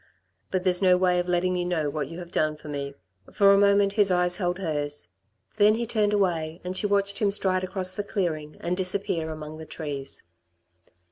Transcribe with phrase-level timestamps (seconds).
[0.49, 2.95] But there's no way of letting you know what you have done for me."
[3.31, 5.09] For a moment his eyes held hers.
[5.57, 9.59] Then he turned away, and she watched him stride across the clearing and disappear among
[9.59, 10.23] the trees.